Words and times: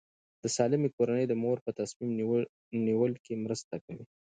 د 0.41 0.43
سالمې 0.55 0.89
کورنۍ 0.97 1.25
د 1.29 1.33
مور 1.43 1.57
په 1.65 1.71
تصمیم 1.79 2.09
نیول 2.87 3.13
کې 3.23 3.33
مرسته 3.45 3.75
کوي. 3.85 4.05